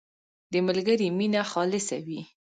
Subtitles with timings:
[0.51, 2.21] •د ملګري مینه خالصه وي.